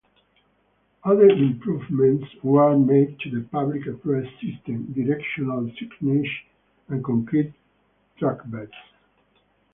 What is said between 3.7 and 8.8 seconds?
address system, directional signage, and concrete trackbeds.